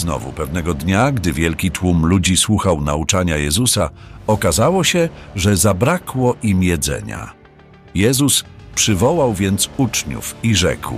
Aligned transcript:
znowu 0.00 0.32
pewnego 0.32 0.74
dnia, 0.74 1.12
gdy 1.12 1.32
wielki 1.32 1.70
tłum 1.70 2.06
ludzi 2.06 2.36
słuchał 2.36 2.80
nauczania 2.80 3.36
Jezusa, 3.36 3.90
okazało 4.26 4.84
się, 4.84 5.08
że 5.36 5.56
zabrakło 5.56 6.36
im 6.42 6.62
jedzenia. 6.62 7.32
Jezus 7.94 8.44
przywołał 8.74 9.34
więc 9.34 9.70
uczniów 9.76 10.34
i 10.42 10.54
rzekł: 10.54 10.94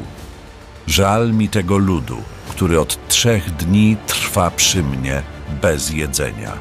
Żal 0.86 1.32
mi 1.32 1.48
tego 1.48 1.78
ludu, 1.78 2.16
który 2.50 2.80
od 2.80 3.08
trzech 3.08 3.50
dni 3.50 3.96
trwa 4.06 4.50
przy 4.50 4.82
mnie 4.82 5.22
bez 5.62 5.90
jedzenia. 5.90 6.52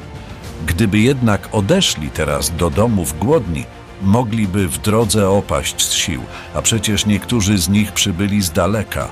Gdyby 0.66 0.98
jednak 0.98 1.48
odeszli 1.52 2.10
teraz 2.10 2.50
do 2.56 2.70
domów 2.70 3.18
głodni, 3.18 3.64
mogliby 4.02 4.68
w 4.68 4.78
drodze 4.78 5.30
opaść 5.30 5.82
z 5.82 5.92
sił, 5.92 6.22
a 6.54 6.62
przecież 6.62 7.06
niektórzy 7.06 7.58
z 7.58 7.68
nich 7.68 7.92
przybyli 7.92 8.42
z 8.42 8.50
daleka. 8.50 9.08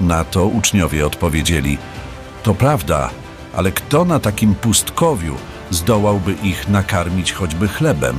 Na 0.00 0.24
to 0.24 0.46
uczniowie 0.46 1.06
odpowiedzieli: 1.06 1.78
To 2.42 2.54
prawda, 2.54 3.10
ale 3.54 3.72
kto 3.72 4.04
na 4.04 4.20
takim 4.20 4.54
pustkowiu 4.54 5.34
zdołałby 5.70 6.34
ich 6.42 6.68
nakarmić 6.68 7.32
choćby 7.32 7.68
chlebem? 7.68 8.16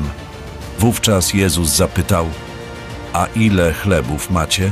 Wówczas 0.79 1.34
Jezus 1.34 1.70
zapytał: 1.70 2.26
A 3.13 3.26
ile 3.35 3.73
chlebów 3.73 4.29
macie? 4.29 4.71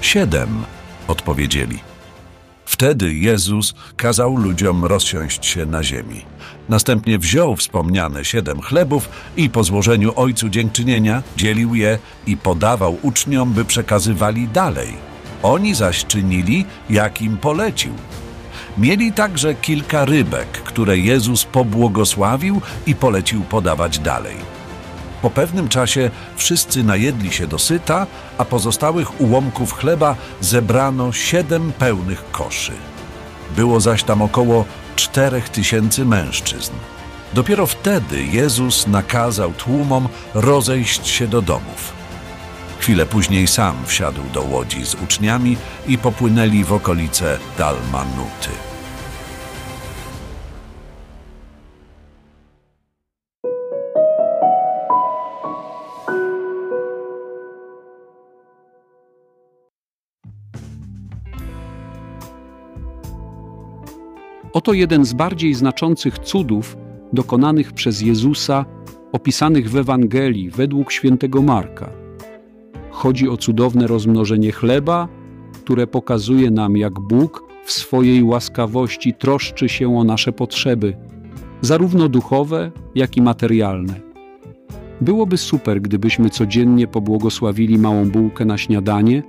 Siedem, 0.00 0.64
odpowiedzieli. 1.08 1.78
Wtedy 2.64 3.14
Jezus 3.14 3.74
kazał 3.96 4.36
ludziom 4.36 4.84
rozsiąść 4.84 5.46
się 5.46 5.66
na 5.66 5.82
ziemi. 5.82 6.24
Następnie 6.68 7.18
wziął 7.18 7.56
wspomniane 7.56 8.24
siedem 8.24 8.60
chlebów 8.60 9.08
i 9.36 9.50
po 9.50 9.64
złożeniu 9.64 10.12
Ojcu 10.16 10.48
dziękczynienia 10.48 11.22
dzielił 11.36 11.74
je 11.74 11.98
i 12.26 12.36
podawał 12.36 12.98
uczniom, 13.02 13.52
by 13.52 13.64
przekazywali 13.64 14.48
dalej. 14.48 14.88
Oni 15.42 15.74
zaś 15.74 16.04
czynili, 16.04 16.64
jak 16.90 17.22
im 17.22 17.36
polecił. 17.36 17.92
Mieli 18.80 19.12
także 19.12 19.54
kilka 19.54 20.04
rybek, 20.04 20.48
które 20.48 20.98
Jezus 20.98 21.44
pobłogosławił 21.44 22.60
i 22.86 22.94
polecił 22.94 23.42
podawać 23.42 23.98
dalej. 23.98 24.36
Po 25.22 25.30
pewnym 25.30 25.68
czasie 25.68 26.10
wszyscy 26.36 26.82
najedli 26.82 27.32
się 27.32 27.46
dosyta, 27.46 28.06
a 28.38 28.44
pozostałych 28.44 29.20
ułomków 29.20 29.72
chleba 29.72 30.16
zebrano 30.40 31.12
siedem 31.12 31.72
pełnych 31.72 32.30
koszy. 32.32 32.72
Było 33.56 33.80
zaś 33.80 34.02
tam 34.02 34.22
około 34.22 34.64
czterech 34.96 35.48
tysięcy 35.48 36.04
mężczyzn. 36.04 36.72
Dopiero 37.34 37.66
wtedy 37.66 38.24
Jezus 38.24 38.86
nakazał 38.86 39.52
tłumom 39.52 40.08
rozejść 40.34 41.08
się 41.08 41.28
do 41.28 41.42
domów. 41.42 41.92
Chwilę 42.78 43.06
później 43.06 43.46
sam 43.46 43.76
wsiadł 43.86 44.22
do 44.34 44.42
łodzi 44.42 44.86
z 44.86 44.94
uczniami 44.94 45.56
i 45.86 45.98
popłynęli 45.98 46.64
w 46.64 46.72
okolice 46.72 47.38
Dalmanuty. 47.58 48.69
Oto 64.52 64.72
jeden 64.72 65.04
z 65.04 65.12
bardziej 65.12 65.54
znaczących 65.54 66.18
cudów 66.18 66.76
dokonanych 67.12 67.72
przez 67.72 68.00
Jezusa, 68.00 68.64
opisanych 69.12 69.70
w 69.70 69.76
Ewangelii 69.76 70.50
według 70.50 70.92
świętego 70.92 71.42
Marka. 71.42 71.90
Chodzi 72.90 73.28
o 73.28 73.36
cudowne 73.36 73.86
rozmnożenie 73.86 74.52
chleba, 74.52 75.08
które 75.52 75.86
pokazuje 75.86 76.50
nam, 76.50 76.76
jak 76.76 77.00
Bóg 77.00 77.44
w 77.64 77.72
swojej 77.72 78.22
łaskawości 78.22 79.14
troszczy 79.14 79.68
się 79.68 79.98
o 79.98 80.04
nasze 80.04 80.32
potrzeby, 80.32 80.96
zarówno 81.60 82.08
duchowe, 82.08 82.72
jak 82.94 83.16
i 83.16 83.22
materialne. 83.22 84.00
Byłoby 85.00 85.36
super, 85.36 85.80
gdybyśmy 85.80 86.30
codziennie 86.30 86.86
pobłogosławili 86.86 87.78
małą 87.78 88.10
bułkę 88.10 88.44
na 88.44 88.58
śniadanie, 88.58 89.22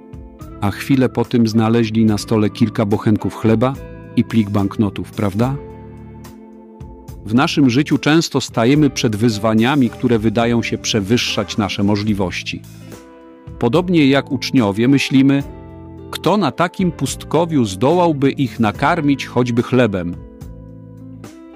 a 0.61 0.71
chwilę 0.71 1.09
po 1.09 1.25
tym 1.25 1.47
znaleźli 1.47 2.05
na 2.05 2.17
stole 2.17 2.49
kilka 2.49 2.85
bochenków 2.85 3.35
chleba 3.35 3.73
i 4.15 4.23
plik 4.23 4.49
banknotów, 4.49 5.11
prawda? 5.11 5.55
W 7.25 7.33
naszym 7.33 7.69
życiu 7.69 7.97
często 7.97 8.41
stajemy 8.41 8.89
przed 8.89 9.15
wyzwaniami, 9.15 9.89
które 9.89 10.19
wydają 10.19 10.63
się 10.63 10.77
przewyższać 10.77 11.57
nasze 11.57 11.83
możliwości. 11.83 12.61
Podobnie 13.59 14.07
jak 14.07 14.31
uczniowie, 14.31 14.87
myślimy, 14.87 15.43
kto 16.11 16.37
na 16.37 16.51
takim 16.51 16.91
pustkowiu 16.91 17.65
zdołałby 17.65 18.31
ich 18.31 18.59
nakarmić 18.59 19.25
choćby 19.25 19.63
chlebem. 19.63 20.15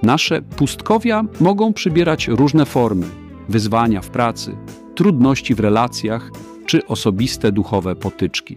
Nasze 0.03 0.41
pustkowia 0.41 1.23
mogą 1.39 1.73
przybierać 1.73 2.27
różne 2.27 2.65
formy: 2.65 3.05
wyzwania 3.49 4.01
w 4.01 4.09
pracy, 4.09 4.57
trudności 4.95 5.55
w 5.55 5.59
relacjach 5.59 6.31
czy 6.65 6.87
osobiste 6.87 7.51
duchowe 7.51 7.95
potyczki. 7.95 8.55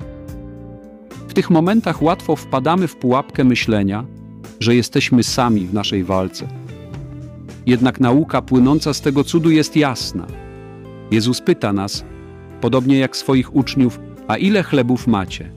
Tych 1.39 1.51
momentach 1.51 2.03
łatwo 2.03 2.37
wpadamy 2.37 2.89
w 2.89 2.97
pułapkę 2.97 3.45
myślenia, 3.45 4.05
że 4.61 4.75
jesteśmy 4.75 5.23
sami 5.23 5.67
w 5.67 5.75
naszej 5.75 6.05
walce. 6.05 6.49
Jednak 7.67 8.01
nauka 8.01 8.43
płynąca 8.43 8.95
z 8.95 9.01
tego 9.01 9.25
cudu 9.25 9.51
jest 9.51 9.77
jasna. 9.77 10.27
Jezus 11.11 11.41
pyta 11.41 11.73
nas, 11.73 12.05
podobnie 12.61 12.99
jak 12.99 13.17
swoich 13.17 13.57
uczniów, 13.57 14.01
a 14.29 14.37
ile 14.37 14.63
chlebów 14.63 15.07
macie? 15.07 15.53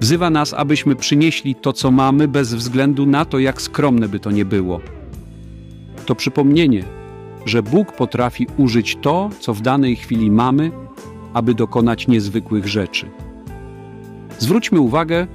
Wzywa 0.00 0.30
nas, 0.30 0.54
abyśmy 0.54 0.96
przynieśli 0.96 1.54
to, 1.54 1.72
co 1.72 1.90
mamy, 1.90 2.28
bez 2.28 2.54
względu 2.54 3.06
na 3.06 3.24
to, 3.24 3.38
jak 3.38 3.62
skromne 3.62 4.08
by 4.08 4.20
to 4.20 4.30
nie 4.30 4.44
było. 4.44 4.80
To 6.06 6.14
przypomnienie, 6.14 6.84
że 7.46 7.62
Bóg 7.62 7.92
potrafi 7.92 8.46
użyć 8.56 8.98
to, 9.02 9.30
co 9.40 9.54
w 9.54 9.60
danej 9.60 9.96
chwili 9.96 10.30
mamy, 10.30 10.70
aby 11.34 11.54
dokonać 11.54 12.08
niezwykłych 12.08 12.68
rzeczy. 12.68 13.10
Zwróćmy 14.38 14.80
uwagę, 14.80 15.26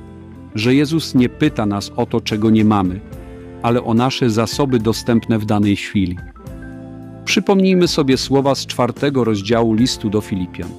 że 0.55 0.75
Jezus 0.75 1.15
nie 1.15 1.29
pyta 1.29 1.65
nas 1.65 1.91
o 1.95 2.05
to, 2.05 2.21
czego 2.21 2.49
nie 2.49 2.65
mamy, 2.65 2.99
ale 3.61 3.83
o 3.83 3.93
nasze 3.93 4.29
zasoby 4.29 4.79
dostępne 4.79 5.39
w 5.39 5.45
danej 5.45 5.75
chwili. 5.75 6.17
Przypomnijmy 7.25 7.87
sobie 7.87 8.17
słowa 8.17 8.55
z 8.55 8.65
czwartego 8.65 9.23
rozdziału 9.23 9.73
listu 9.73 10.09
do 10.09 10.21
Filipian. 10.21 10.69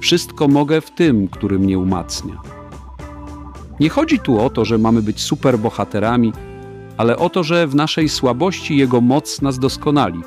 Wszystko 0.00 0.48
mogę 0.48 0.80
w 0.80 0.90
tym, 0.90 1.28
który 1.28 1.58
mnie 1.58 1.78
umacnia. 1.78 2.40
Nie 3.80 3.88
chodzi 3.88 4.18
tu 4.18 4.40
o 4.40 4.50
to, 4.50 4.64
że 4.64 4.78
mamy 4.78 5.02
być 5.02 5.20
superbohaterami, 5.20 6.32
ale 6.96 7.16
o 7.16 7.30
to, 7.30 7.42
że 7.42 7.66
w 7.66 7.74
naszej 7.74 8.08
słabości 8.08 8.76
Jego 8.76 9.00
moc 9.00 9.42
nas 9.42 9.58
doskonali. 9.58 10.20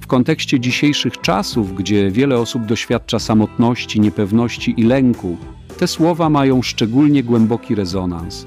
W 0.00 0.06
kontekście 0.06 0.60
dzisiejszych 0.60 1.20
czasów, 1.20 1.74
gdzie 1.74 2.10
wiele 2.10 2.38
osób 2.38 2.66
doświadcza 2.66 3.18
samotności, 3.18 4.00
niepewności 4.00 4.74
i 4.76 4.82
lęku, 4.82 5.36
te 5.76 5.88
słowa 5.88 6.30
mają 6.30 6.62
szczególnie 6.62 7.22
głęboki 7.22 7.74
rezonans. 7.74 8.46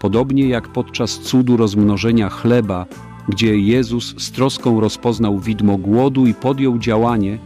Podobnie 0.00 0.48
jak 0.48 0.68
podczas 0.68 1.18
cudu 1.18 1.56
rozmnożenia 1.56 2.28
chleba, 2.28 2.86
gdzie 3.28 3.58
Jezus 3.58 4.14
z 4.18 4.30
troską 4.30 4.80
rozpoznał 4.80 5.38
widmo 5.38 5.76
głodu 5.76 6.26
i 6.26 6.34
podjął 6.34 6.78
działanie, 6.78 7.38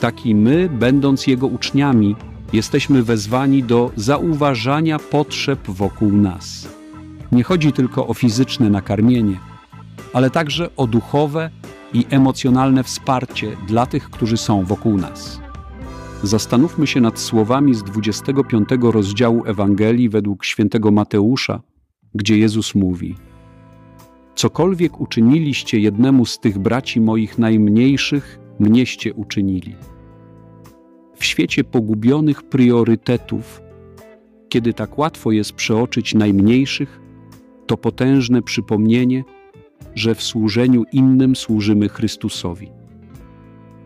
tak 0.00 0.26
i 0.26 0.34
my, 0.34 0.68
będąc 0.72 1.26
Jego 1.26 1.46
uczniami, 1.46 2.16
jesteśmy 2.52 3.02
wezwani 3.02 3.62
do 3.62 3.90
zauważania 3.96 4.98
potrzeb 4.98 5.60
wokół 5.68 6.12
nas. 6.12 6.68
Nie 7.32 7.42
chodzi 7.42 7.72
tylko 7.72 8.06
o 8.06 8.14
fizyczne 8.14 8.70
nakarmienie, 8.70 9.38
ale 10.12 10.30
także 10.30 10.76
o 10.76 10.86
duchowe 10.86 11.50
i 11.92 12.06
emocjonalne 12.10 12.82
wsparcie 12.82 13.56
dla 13.66 13.86
tych, 13.86 14.10
którzy 14.10 14.36
są 14.36 14.64
wokół 14.64 14.96
nas. 14.96 15.47
Zastanówmy 16.22 16.86
się 16.86 17.00
nad 17.00 17.18
słowami 17.18 17.74
z 17.74 17.82
25 17.82 18.68
rozdziału 18.82 19.42
Ewangelii 19.46 20.08
według 20.08 20.44
świętego 20.44 20.90
Mateusza, 20.90 21.60
gdzie 22.14 22.38
Jezus 22.38 22.74
mówi: 22.74 23.14
Cokolwiek 24.34 25.00
uczyniliście 25.00 25.80
jednemu 25.80 26.26
z 26.26 26.38
tych 26.38 26.58
braci 26.58 27.00
moich 27.00 27.38
najmniejszych, 27.38 28.38
mnieście 28.58 29.14
uczynili. 29.14 29.74
W 31.16 31.24
świecie 31.24 31.64
pogubionych 31.64 32.42
priorytetów, 32.42 33.60
kiedy 34.48 34.74
tak 34.74 34.98
łatwo 34.98 35.32
jest 35.32 35.52
przeoczyć 35.52 36.14
najmniejszych, 36.14 37.00
to 37.66 37.76
potężne 37.76 38.42
przypomnienie, 38.42 39.24
że 39.94 40.14
w 40.14 40.22
służeniu 40.22 40.84
innym 40.92 41.36
służymy 41.36 41.88
Chrystusowi. 41.88 42.70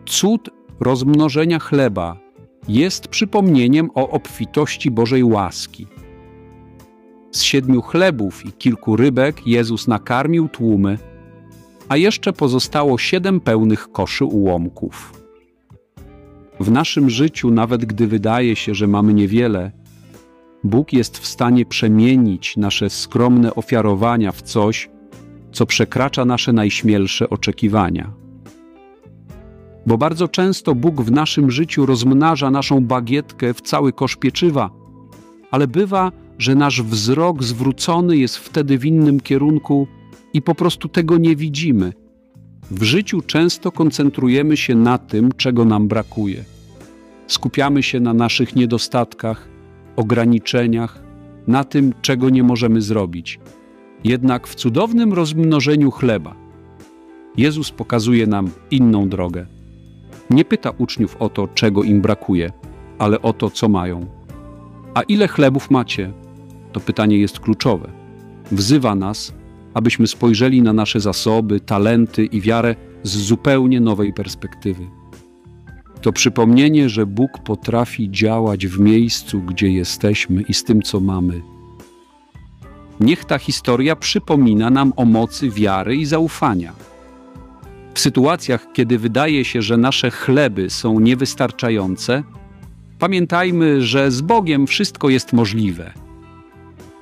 Cud 0.05 0.49
rozmnożenia 0.79 1.59
chleba 1.59 2.22
jest 2.67 3.07
przypomnieniem 3.07 3.89
o 3.95 4.09
obfitości 4.09 4.91
Bożej 4.91 5.23
łaski. 5.23 5.87
Z 7.31 7.41
siedmiu 7.41 7.81
chlebów 7.81 8.45
i 8.45 8.51
kilku 8.51 8.95
rybek 8.95 9.47
Jezus 9.47 9.87
nakarmił 9.87 10.49
tłumy, 10.49 10.97
a 11.89 11.97
jeszcze 11.97 12.33
pozostało 12.33 12.97
siedem 12.97 13.39
pełnych 13.39 13.91
koszy 13.91 14.25
ułomków. 14.25 15.23
W 16.59 16.71
naszym 16.71 17.09
życiu, 17.09 17.51
nawet 17.51 17.85
gdy 17.85 18.07
wydaje 18.07 18.55
się, 18.55 18.75
że 18.75 18.87
mamy 18.87 19.13
niewiele, 19.13 19.71
Bóg 20.63 20.93
jest 20.93 21.17
w 21.17 21.25
stanie 21.25 21.65
przemienić 21.65 22.57
nasze 22.57 22.89
skromne 22.89 23.55
ofiarowania 23.55 24.31
w 24.31 24.41
coś, 24.41 24.89
co 25.51 25.65
przekracza 25.65 26.25
nasze 26.25 26.53
najśmielsze 26.53 27.29
oczekiwania. 27.29 28.22
Bo 29.85 29.97
bardzo 29.97 30.27
często 30.27 30.75
Bóg 30.75 31.01
w 31.01 31.11
naszym 31.11 31.51
życiu 31.51 31.85
rozmnaża 31.85 32.51
naszą 32.51 32.85
bagietkę 32.85 33.53
w 33.53 33.61
cały 33.61 33.93
kosz 33.93 34.15
pieczywa, 34.15 34.69
ale 35.51 35.67
bywa, 35.67 36.11
że 36.37 36.55
nasz 36.55 36.81
wzrok 36.81 37.43
zwrócony 37.43 38.17
jest 38.17 38.37
wtedy 38.37 38.77
w 38.77 38.85
innym 38.85 39.19
kierunku 39.19 39.87
i 40.33 40.41
po 40.41 40.55
prostu 40.55 40.89
tego 40.89 41.17
nie 41.17 41.35
widzimy. 41.35 41.93
W 42.71 42.83
życiu 42.83 43.21
często 43.21 43.71
koncentrujemy 43.71 44.57
się 44.57 44.75
na 44.75 44.97
tym, 44.97 45.31
czego 45.37 45.65
nam 45.65 45.87
brakuje. 45.87 46.43
Skupiamy 47.27 47.83
się 47.83 47.99
na 47.99 48.13
naszych 48.13 48.55
niedostatkach, 48.55 49.47
ograniczeniach, 49.95 51.03
na 51.47 51.63
tym, 51.63 51.93
czego 52.01 52.29
nie 52.29 52.43
możemy 52.43 52.81
zrobić. 52.81 53.39
Jednak 54.03 54.47
w 54.47 54.55
cudownym 54.55 55.13
rozmnożeniu 55.13 55.91
chleba 55.91 56.35
Jezus 57.37 57.71
pokazuje 57.71 58.27
nam 58.27 58.49
inną 58.71 59.09
drogę. 59.09 59.45
Nie 60.33 60.45
pyta 60.45 60.71
uczniów 60.77 61.15
o 61.19 61.29
to, 61.29 61.47
czego 61.47 61.83
im 61.83 62.01
brakuje, 62.01 62.51
ale 62.99 63.21
o 63.21 63.33
to, 63.33 63.49
co 63.49 63.69
mają. 63.69 64.05
A 64.93 65.01
ile 65.01 65.27
chlebów 65.27 65.71
macie? 65.71 66.13
To 66.71 66.79
pytanie 66.79 67.17
jest 67.17 67.39
kluczowe. 67.39 67.89
Wzywa 68.51 68.95
nas, 68.95 69.33
abyśmy 69.73 70.07
spojrzeli 70.07 70.61
na 70.61 70.73
nasze 70.73 70.99
zasoby, 70.99 71.59
talenty 71.59 72.25
i 72.25 72.41
wiarę 72.41 72.75
z 73.03 73.09
zupełnie 73.09 73.81
nowej 73.81 74.13
perspektywy. 74.13 74.83
To 76.01 76.11
przypomnienie, 76.11 76.89
że 76.89 77.05
Bóg 77.05 77.31
potrafi 77.45 78.11
działać 78.11 78.67
w 78.67 78.79
miejscu, 78.79 79.41
gdzie 79.41 79.71
jesteśmy 79.71 80.41
i 80.41 80.53
z 80.53 80.63
tym, 80.63 80.81
co 80.81 80.99
mamy. 80.99 81.41
Niech 82.99 83.25
ta 83.25 83.37
historia 83.37 83.95
przypomina 83.95 84.69
nam 84.69 84.93
o 84.95 85.05
mocy 85.05 85.49
wiary 85.49 85.95
i 85.95 86.05
zaufania. 86.05 86.73
W 87.93 87.99
sytuacjach, 87.99 88.67
kiedy 88.73 88.99
wydaje 88.99 89.45
się, 89.45 89.61
że 89.61 89.77
nasze 89.77 90.11
chleby 90.11 90.69
są 90.69 90.99
niewystarczające, 90.99 92.23
pamiętajmy, 92.99 93.81
że 93.81 94.11
z 94.11 94.21
Bogiem 94.21 94.67
wszystko 94.67 95.09
jest 95.09 95.33
możliwe. 95.33 95.93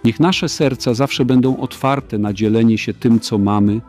Niech 0.03 0.19
nasze 0.19 0.49
serca 0.49 0.93
zawsze 0.93 1.25
będą 1.25 1.57
otwarte 1.57 2.17
na 2.17 2.33
dzielenie 2.33 2.77
się 2.77 2.93
tym, 2.93 3.19
co 3.19 3.37
mamy, 3.37 3.81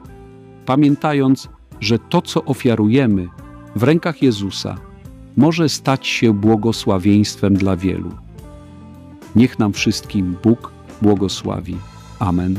pamiętając, 0.66 1.48
że 1.80 1.98
to, 1.98 2.22
co 2.22 2.44
ofiarujemy 2.44 3.28
w 3.76 3.82
rękach 3.82 4.22
Jezusa, 4.22 4.76
może 5.36 5.68
stać 5.68 6.06
się 6.06 6.32
błogosławieństwem 6.34 7.54
dla 7.54 7.76
wielu. 7.76 8.10
Niech 9.36 9.58
nam 9.58 9.72
wszystkim 9.72 10.36
Bóg 10.42 10.72
błogosławi. 11.02 11.76
Amen. 12.18 12.56